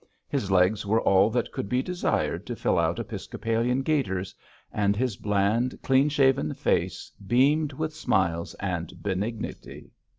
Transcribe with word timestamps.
His 0.27 0.49
legs 0.49 0.83
were 0.83 0.99
all 0.99 1.29
that 1.29 1.51
could 1.51 1.69
be 1.69 1.83
desired 1.83 2.47
to 2.47 2.55
fill 2.55 2.79
out 2.79 2.97
episcopalian 2.97 3.83
gaiters; 3.83 4.33
and 4.73 4.95
his 4.95 5.15
bland, 5.15 5.77
clean 5.83 6.09
shaven 6.09 6.55
face 6.55 7.11
beamed 7.27 7.73
with 7.73 7.93
smiles 7.93 8.55
and 8.55 8.91
benignity. 9.03 9.91